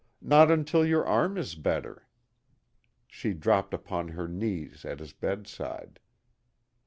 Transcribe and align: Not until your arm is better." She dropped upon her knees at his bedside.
Not 0.23 0.49
until 0.49 0.83
your 0.83 1.05
arm 1.05 1.37
is 1.37 1.53
better." 1.53 2.07
She 3.07 3.33
dropped 3.35 3.71
upon 3.71 4.07
her 4.07 4.27
knees 4.27 4.83
at 4.83 4.99
his 4.99 5.13
bedside. 5.13 5.99